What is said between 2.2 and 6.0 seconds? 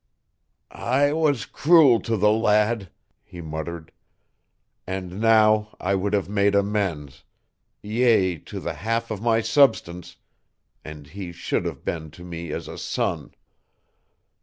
lad," he muttered, "and now I